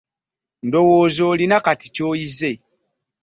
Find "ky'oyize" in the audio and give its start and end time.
1.95-2.51